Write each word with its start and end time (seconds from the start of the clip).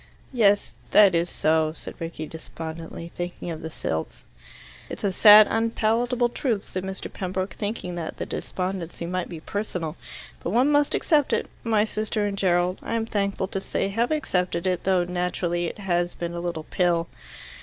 "Yes. 0.33 0.73
That 0.89 1.13
is 1.13 1.29
so," 1.29 1.73
said 1.75 1.93
Rickie 1.99 2.25
despondently, 2.25 3.11
thinking 3.13 3.51
of 3.51 3.61
the 3.61 3.69
Silts. 3.69 4.23
"It's 4.89 5.03
a 5.03 5.11
sad 5.11 5.45
unpalatable 5.47 6.29
truth," 6.29 6.65
said 6.67 6.83
Mr. 6.83 7.13
Pembroke, 7.13 7.53
thinking 7.53 7.93
that 7.97 8.17
the 8.17 8.25
despondency 8.25 9.05
might 9.05 9.29
be 9.29 9.41
personal, 9.41 9.95
"but 10.41 10.49
one 10.49 10.71
must 10.71 10.95
accept 10.95 11.33
it. 11.33 11.51
My 11.63 11.85
sister 11.85 12.25
and 12.25 12.35
Gerald, 12.35 12.79
I 12.81 12.95
am 12.95 13.05
thankful 13.05 13.47
to 13.49 13.61
say, 13.61 13.89
have 13.89 14.09
accepted 14.09 14.65
it, 14.65 14.85
though 14.85 15.03
naturally 15.03 15.67
it 15.67 15.77
has 15.77 16.15
been 16.15 16.33
a 16.33 16.39
little 16.39 16.63
pill." 16.71 17.07